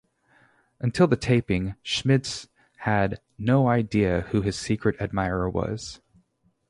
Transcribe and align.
Until 0.79 1.05
the 1.05 1.15
taping, 1.15 1.75
Schmitz 1.83 2.47
had 2.77 3.21
no 3.37 3.67
idea 3.67 4.21
who 4.31 4.41
his 4.41 4.57
secret 4.57 4.99
admirer 4.99 5.47
was. 5.47 6.01